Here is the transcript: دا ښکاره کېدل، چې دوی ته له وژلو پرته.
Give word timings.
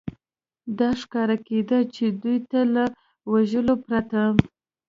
دا 0.79 0.89
ښکاره 1.01 1.37
کېدل، 1.47 1.83
چې 1.95 2.05
دوی 2.21 2.37
ته 2.49 2.59
له 2.73 2.83
وژلو 3.31 3.75
پرته. 3.85 4.21